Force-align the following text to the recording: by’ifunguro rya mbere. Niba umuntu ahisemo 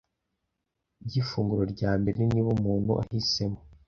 by’ifunguro 1.05 1.63
rya 1.73 1.91
mbere. 1.99 2.19
Niba 2.31 2.49
umuntu 2.57 2.91
ahisemo 3.01 3.59